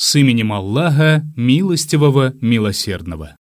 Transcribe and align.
С 0.00 0.14
именем 0.14 0.52
Аллаха, 0.52 1.26
милостивого, 1.34 2.32
милосердного. 2.40 3.34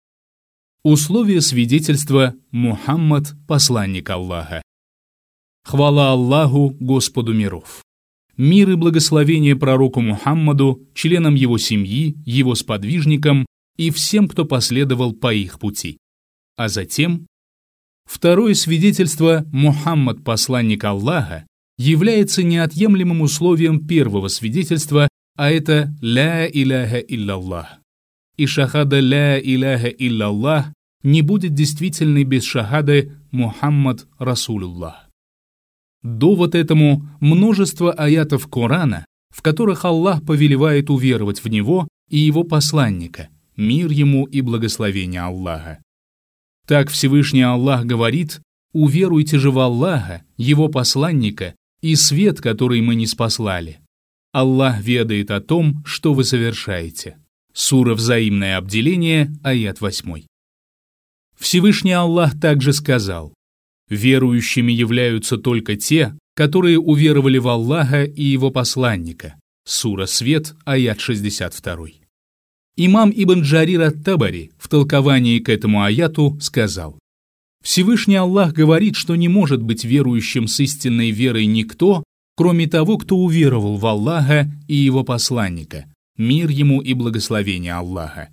Условия 0.82 1.42
свидетельства 1.42 2.34
Мухаммад, 2.50 3.34
посланник 3.46 4.08
Аллаха. 4.08 4.62
Хвала 5.64 6.12
Аллаху, 6.12 6.74
Господу 6.80 7.34
миров. 7.34 7.82
Мир 8.38 8.70
и 8.70 8.74
благословение 8.74 9.54
пророку 9.54 10.00
Мухаммаду, 10.00 10.82
членам 10.94 11.34
его 11.34 11.58
семьи, 11.58 12.16
его 12.24 12.54
сподвижникам 12.54 13.44
и 13.76 13.90
всем, 13.90 14.26
кто 14.26 14.46
последовал 14.46 15.12
по 15.12 15.34
их 15.34 15.58
пути. 15.58 15.98
А 16.56 16.70
затем 16.70 17.26
Второе 18.06 18.54
свидетельство 18.54 19.44
Мухаммад, 19.52 20.24
посланник 20.24 20.84
Аллаха, 20.84 21.46
является 21.76 22.42
неотъемлемым 22.42 23.20
условием 23.20 23.86
первого 23.86 24.28
свидетельства 24.28 25.08
а 25.36 25.50
это 25.50 25.94
«Ля 26.00 26.46
иляха 26.48 26.98
илляллах». 26.98 27.78
И 28.36 28.46
шахада 28.46 29.00
«Ля 29.00 29.38
иляха 29.38 29.88
илляллах» 29.88 30.66
не 31.02 31.22
будет 31.22 31.54
действительной 31.54 32.24
без 32.24 32.44
шахады 32.44 33.12
«Мухаммад 33.30 34.06
Расулуллах». 34.18 35.08
Довод 36.02 36.54
этому 36.54 37.08
множество 37.20 37.92
аятов 37.92 38.48
Корана, 38.48 39.04
в 39.30 39.42
которых 39.42 39.84
Аллах 39.84 40.24
повелевает 40.24 40.88
уверовать 40.88 41.42
в 41.42 41.48
Него 41.48 41.88
и 42.08 42.18
Его 42.18 42.44
посланника, 42.44 43.28
мир 43.56 43.90
Ему 43.90 44.24
и 44.24 44.40
благословение 44.40 45.20
Аллаха. 45.20 45.82
Так 46.66 46.90
Всевышний 46.90 47.42
Аллах 47.42 47.84
говорит 47.84 48.40
«Уверуйте 48.72 49.38
же 49.38 49.50
в 49.50 49.58
Аллаха, 49.58 50.22
Его 50.36 50.68
посланника 50.68 51.54
и 51.80 51.94
свет, 51.94 52.40
который 52.40 52.80
мы 52.80 52.94
не 52.94 53.06
спаслали». 53.06 53.80
Аллах 54.32 54.80
ведает 54.80 55.30
о 55.30 55.40
том, 55.40 55.82
что 55.84 56.14
вы 56.14 56.24
совершаете. 56.24 57.18
Сура 57.52 57.94
«Взаимное 57.94 58.58
обделение», 58.58 59.30
аят 59.42 59.80
8. 59.80 60.24
Всевышний 61.38 61.92
Аллах 61.92 62.38
также 62.38 62.72
сказал, 62.72 63.32
«Верующими 63.88 64.72
являются 64.72 65.38
только 65.38 65.76
те, 65.76 66.16
которые 66.34 66.78
уверовали 66.78 67.38
в 67.38 67.48
Аллаха 67.48 68.04
и 68.04 68.22
Его 68.22 68.50
посланника». 68.50 69.38
Сура 69.64 70.06
«Свет», 70.06 70.54
аят 70.64 71.00
62. 71.00 71.86
Имам 72.76 73.10
Ибн 73.14 73.40
Джарир 73.40 73.80
ат-Табари 73.82 74.52
в 74.58 74.68
толковании 74.68 75.38
к 75.38 75.48
этому 75.48 75.82
аяту 75.82 76.38
сказал, 76.40 76.98
Всевышний 77.66 78.14
Аллах 78.14 78.52
говорит, 78.52 78.94
что 78.94 79.16
не 79.16 79.26
может 79.26 79.60
быть 79.60 79.84
верующим 79.84 80.46
с 80.46 80.60
истинной 80.60 81.10
верой 81.10 81.46
никто, 81.46 82.04
кроме 82.36 82.66
того, 82.66 82.98
кто 82.98 83.16
уверовал 83.16 83.76
в 83.76 83.86
Аллаха 83.86 84.50
и 84.68 84.76
его 84.76 85.02
посланника, 85.02 85.86
мир 86.16 86.50
ему 86.50 86.80
и 86.80 86.94
благословение 86.94 87.74
Аллаха. 87.74 88.28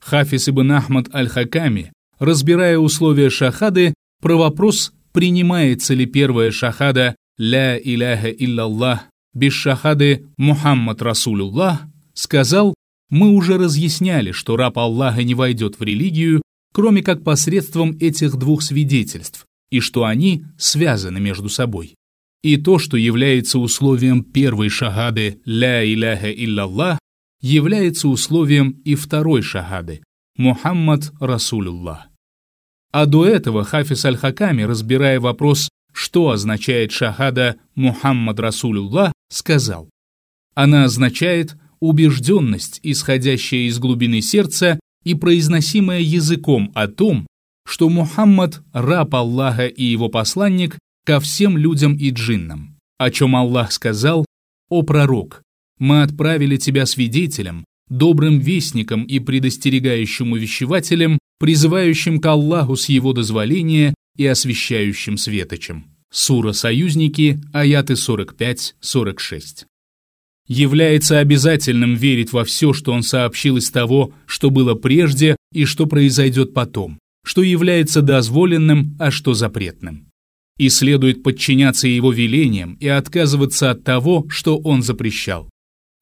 Хафиз 0.00 0.48
ибн 0.48 0.72
Ахмад 0.72 1.14
аль-Хаками, 1.14 1.92
разбирая 2.18 2.78
условия 2.78 3.30
шахады, 3.30 3.94
про 4.20 4.36
вопрос, 4.36 4.92
принимается 5.12 5.94
ли 5.94 6.06
первая 6.06 6.50
шахада 6.50 7.14
«Ля 7.38 7.78
иляха 7.78 8.30
илляллах» 8.30 9.00
без 9.32 9.52
шахады 9.52 10.26
«Мухаммад 10.36 11.00
Расулуллах», 11.00 11.82
сказал, 12.14 12.74
мы 13.08 13.30
уже 13.30 13.58
разъясняли, 13.58 14.32
что 14.32 14.56
раб 14.56 14.78
Аллаха 14.78 15.22
не 15.22 15.34
войдет 15.34 15.78
в 15.78 15.82
религию, 15.82 16.42
кроме 16.72 17.02
как 17.02 17.22
посредством 17.22 17.96
этих 18.00 18.36
двух 18.36 18.62
свидетельств, 18.62 19.44
и 19.70 19.80
что 19.80 20.04
они 20.04 20.44
связаны 20.58 21.20
между 21.20 21.48
собой. 21.48 21.94
И 22.42 22.56
то, 22.56 22.78
что 22.78 22.96
является 22.96 23.58
условием 23.58 24.24
первой 24.24 24.68
шахады 24.68 25.40
«Ля 25.44 25.84
иляха 25.84 26.32
илляллах», 26.32 26.98
является 27.40 28.08
условием 28.08 28.70
и 28.84 28.94
второй 28.94 29.42
шахады 29.42 30.02
«Мухаммад 30.36 31.12
Расулюллах». 31.20 32.08
А 32.90 33.06
до 33.06 33.26
этого 33.26 33.64
Хафиз 33.64 34.04
Аль-Хаками, 34.04 34.62
разбирая 34.62 35.20
вопрос, 35.20 35.68
что 35.92 36.30
означает 36.30 36.90
шахада 36.90 37.56
«Мухаммад 37.74 38.40
Расулюллах», 38.40 39.12
сказал, 39.30 39.88
она 40.54 40.84
означает 40.84 41.56
убежденность, 41.80 42.80
исходящая 42.82 43.62
из 43.62 43.78
глубины 43.78 44.20
сердца 44.20 44.78
и 45.04 45.14
произносимая 45.14 46.00
языком 46.00 46.70
о 46.74 46.88
том, 46.88 47.26
что 47.66 47.88
Мухаммад– 47.88 48.62
раб 48.72 49.14
Аллаха 49.14 49.66
и 49.66 49.84
его 49.84 50.08
посланник, 50.08 50.78
ко 51.04 51.18
всем 51.20 51.56
людям 51.56 51.96
и 51.96 52.10
джиннам, 52.10 52.78
о 52.98 53.10
чем 53.10 53.34
Аллах 53.34 53.72
сказал 53.72 54.24
«О 54.68 54.82
пророк, 54.82 55.42
мы 55.78 56.02
отправили 56.02 56.56
тебя 56.56 56.86
свидетелем, 56.86 57.64
добрым 57.88 58.38
вестником 58.38 59.04
и 59.04 59.18
предостерегающим 59.18 60.32
увещевателем, 60.32 61.18
призывающим 61.38 62.20
к 62.20 62.26
Аллаху 62.26 62.76
с 62.76 62.88
его 62.88 63.12
дозволения 63.12 63.94
и 64.16 64.26
освящающим 64.26 65.16
светочем». 65.16 65.86
Сура 66.12 66.52
«Союзники», 66.52 67.40
аяты 67.52 67.94
45-46. 67.94 69.64
Является 70.46 71.18
обязательным 71.18 71.94
верить 71.94 72.32
во 72.32 72.44
все, 72.44 72.72
что 72.72 72.92
он 72.92 73.02
сообщил 73.02 73.56
из 73.56 73.70
того, 73.70 74.12
что 74.26 74.50
было 74.50 74.74
прежде 74.74 75.36
и 75.52 75.64
что 75.64 75.86
произойдет 75.86 76.52
потом, 76.52 76.98
что 77.24 77.42
является 77.42 78.02
дозволенным, 78.02 78.96
а 78.98 79.10
что 79.10 79.34
запретным 79.34 80.11
и 80.58 80.68
следует 80.68 81.22
подчиняться 81.22 81.88
его 81.88 82.12
велениям 82.12 82.74
и 82.74 82.88
отказываться 82.88 83.70
от 83.70 83.84
того, 83.84 84.26
что 84.28 84.58
он 84.58 84.82
запрещал. 84.82 85.48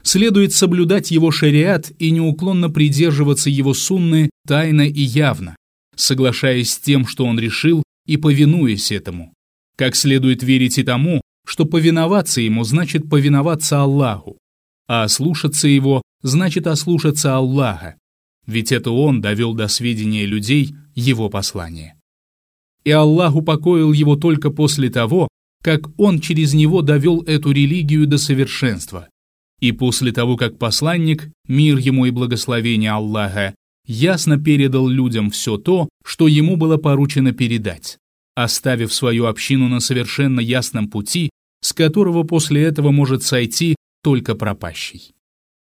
Следует 0.02 0.52
соблюдать 0.52 1.10
его 1.10 1.30
шариат 1.30 1.92
и 1.98 2.10
неуклонно 2.10 2.70
придерживаться 2.70 3.50
его 3.50 3.74
сунны 3.74 4.30
тайно 4.46 4.82
и 4.82 5.02
явно, 5.02 5.56
соглашаясь 5.94 6.72
с 6.72 6.78
тем, 6.78 7.06
что 7.06 7.26
он 7.26 7.38
решил, 7.38 7.82
и 8.06 8.16
повинуясь 8.16 8.92
этому. 8.92 9.32
Как 9.76 9.94
следует 9.94 10.42
верить 10.42 10.78
и 10.78 10.82
тому, 10.82 11.20
что 11.46 11.64
повиноваться 11.64 12.40
ему 12.40 12.64
значит 12.64 13.08
повиноваться 13.08 13.82
Аллаху, 13.82 14.38
а 14.88 15.04
ослушаться 15.04 15.68
его 15.68 16.02
значит 16.22 16.66
ослушаться 16.66 17.36
Аллаха, 17.36 17.96
ведь 18.46 18.72
это 18.72 18.90
он 18.90 19.20
довел 19.20 19.54
до 19.54 19.68
сведения 19.68 20.26
людей 20.26 20.74
его 20.94 21.28
послание 21.28 21.99
и 22.84 22.90
Аллах 22.90 23.34
упокоил 23.36 23.92
его 23.92 24.16
только 24.16 24.50
после 24.50 24.90
того, 24.90 25.28
как 25.62 25.82
он 25.98 26.20
через 26.20 26.54
него 26.54 26.82
довел 26.82 27.22
эту 27.22 27.52
религию 27.52 28.06
до 28.06 28.18
совершенства, 28.18 29.08
и 29.60 29.72
после 29.72 30.12
того, 30.12 30.36
как 30.36 30.58
посланник, 30.58 31.30
мир 31.46 31.76
ему 31.76 32.06
и 32.06 32.10
благословение 32.10 32.92
Аллаха, 32.92 33.54
ясно 33.86 34.42
передал 34.42 34.88
людям 34.88 35.30
все 35.30 35.58
то, 35.58 35.88
что 36.04 36.28
ему 36.28 36.56
было 36.56 36.78
поручено 36.78 37.32
передать, 37.32 37.98
оставив 38.34 38.92
свою 38.92 39.26
общину 39.26 39.68
на 39.68 39.80
совершенно 39.80 40.40
ясном 40.40 40.88
пути, 40.88 41.30
с 41.62 41.74
которого 41.74 42.22
после 42.22 42.62
этого 42.62 42.90
может 42.90 43.22
сойти 43.22 43.76
только 44.02 44.34
пропащий. 44.34 45.12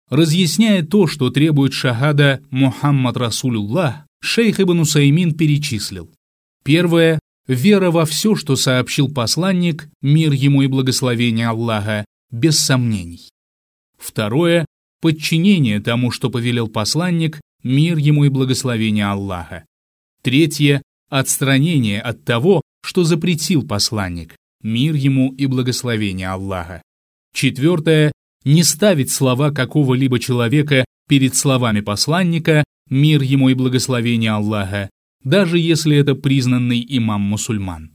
Разъясняя 0.09 0.83
то, 0.83 1.07
что 1.07 1.31
требует 1.31 1.75
шахада 1.75 2.43
Мухаммад 2.51 3.17
Расулюллах, 3.17 4.07
шейх 4.21 4.61
Ибн 4.61 4.81
Усаймин 4.81 5.35
перечислил. 5.35 6.11
Первое– 6.63 7.19
вера 7.47 7.91
во 7.91 8.05
все, 8.05 8.37
что 8.37 8.55
сообщил 8.57 9.13
посланник, 9.13 9.89
мир 10.01 10.33
ему 10.33 10.63
и 10.63 10.69
благословение 10.69 11.49
Аллаха, 11.49 12.05
без 12.31 12.59
сомнений. 12.59 13.29
Второе– 13.99 14.65
подчинение 15.01 15.81
тому, 15.81 16.11
что 16.13 16.31
повелел 16.31 16.69
посланник, 16.69 17.41
мир 17.65 17.97
ему 17.97 18.25
и 18.25 18.29
благословение 18.29 19.07
Аллаха. 19.07 19.65
Третье– 20.23 20.83
отстранение 21.11 22.01
от 22.01 22.25
того, 22.25 22.63
что 22.85 23.03
запретил 23.03 23.67
посланник, 23.67 24.37
мир 24.63 24.95
ему 24.95 25.33
и 25.33 25.47
благословение 25.47 26.29
Аллаха. 26.29 26.81
Четвертое– 27.35 28.13
не 28.45 28.63
ставить 28.63 29.11
слова 29.11 29.51
какого-либо 29.51 30.19
человека 30.19 30.85
перед 31.09 31.35
словами 31.35 31.81
посланника, 31.81 32.65
мир 32.89 33.23
ему 33.23 33.49
и 33.49 33.55
благословение 33.55 34.33
Аллаха, 34.33 34.91
даже 35.25 35.59
если 35.59 35.97
это 35.97 36.15
признанный 36.15 36.85
имам-мусульман. 36.89 37.93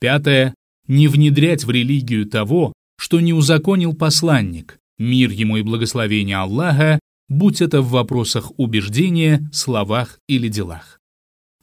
Пятое. 0.00 0.54
Не 0.88 1.08
внедрять 1.08 1.64
в 1.64 1.70
религию 1.70 2.26
того, 2.26 2.72
что 2.98 3.20
не 3.20 3.32
узаконил 3.32 3.94
посланник, 3.94 4.78
мир 4.98 5.30
ему 5.30 5.56
и 5.56 5.62
благословение 5.62 6.36
Аллаха, 6.36 6.98
будь 7.28 7.60
это 7.60 7.80
в 7.82 7.90
вопросах 7.90 8.52
убеждения, 8.58 9.48
словах 9.52 10.18
или 10.28 10.48
делах. 10.48 10.98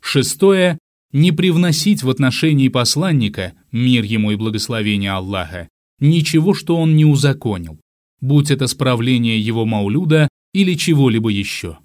Шестое. 0.02 0.78
Не 1.12 1.32
привносить 1.32 2.04
в 2.04 2.10
отношении 2.10 2.68
посланника, 2.68 3.54
мир 3.72 4.04
ему 4.04 4.30
и 4.30 4.36
благословение 4.36 5.12
Аллаха, 5.12 5.68
ничего, 6.00 6.54
что 6.54 6.78
он 6.78 6.96
не 6.96 7.04
узаконил, 7.04 7.80
будь 8.22 8.52
это 8.52 8.68
справление 8.68 9.40
его 9.40 9.66
маулюда 9.66 10.30
или 10.54 10.76
чего-либо 10.76 11.30
еще. 11.30 11.80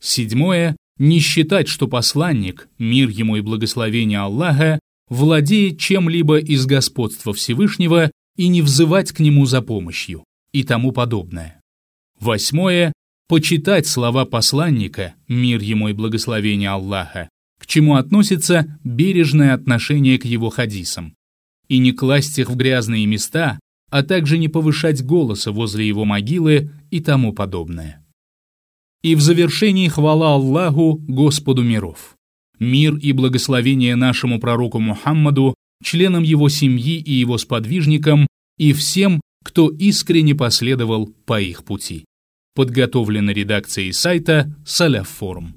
Седьмое 0.00 0.74
не 0.98 1.20
считать, 1.20 1.68
что 1.68 1.88
посланник, 1.88 2.68
мир 2.78 3.08
ему 3.08 3.36
и 3.36 3.40
благословение 3.40 4.20
Аллаха, 4.20 4.78
владеет 5.08 5.78
чем-либо 5.78 6.38
из 6.38 6.66
господства 6.66 7.32
Всевышнего 7.32 8.10
и 8.36 8.48
не 8.48 8.62
взывать 8.62 9.12
к 9.12 9.20
нему 9.20 9.46
за 9.46 9.62
помощью 9.62 10.24
и 10.52 10.62
тому 10.62 10.92
подобное. 10.92 11.60
Восьмое– 12.18 12.92
почитать 13.28 13.86
слова 13.86 14.24
посланника, 14.24 15.14
мир 15.28 15.60
ему 15.60 15.88
и 15.88 15.92
благословение 15.92 16.70
Аллаха, 16.70 17.28
к 17.60 17.66
чему 17.66 17.96
относится 17.96 18.78
бережное 18.84 19.54
отношение 19.54 20.18
к 20.18 20.24
его 20.24 20.50
хадисам, 20.50 21.14
и 21.68 21.78
не 21.78 21.92
класть 21.92 22.38
их 22.38 22.48
в 22.48 22.56
грязные 22.56 23.06
места, 23.06 23.58
а 23.90 24.02
также 24.02 24.38
не 24.38 24.48
повышать 24.48 25.04
голоса 25.04 25.52
возле 25.52 25.86
его 25.86 26.04
могилы 26.04 26.70
и 26.90 27.00
тому 27.00 27.32
подобное. 27.32 28.04
И 29.06 29.14
в 29.14 29.20
завершении 29.20 29.86
хвала 29.86 30.34
Аллаху, 30.34 31.00
Господу 31.06 31.62
миров. 31.62 32.16
Мир 32.58 32.96
и 32.96 33.12
благословение 33.12 33.94
нашему 33.94 34.40
пророку 34.40 34.80
Мухаммаду, 34.80 35.54
членам 35.80 36.24
его 36.24 36.48
семьи 36.48 36.96
и 36.96 37.12
его 37.12 37.38
сподвижникам, 37.38 38.26
и 38.58 38.72
всем, 38.72 39.20
кто 39.44 39.68
искренне 39.68 40.34
последовал 40.34 41.06
по 41.24 41.40
их 41.40 41.62
пути. 41.62 42.04
Подготовлено 42.56 43.30
редакцией 43.30 43.92
сайта 43.92 44.52
Саляф 44.66 45.08
Форум. 45.08 45.54